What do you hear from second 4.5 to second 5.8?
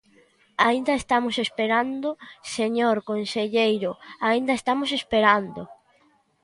estamos esperando.